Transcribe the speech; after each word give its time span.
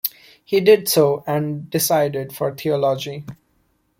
He 0.43 0.61
did 0.61 0.89
so, 0.89 1.23
and 1.27 1.69
decided 1.69 2.33
for 2.35 2.55
theology. 2.55 3.23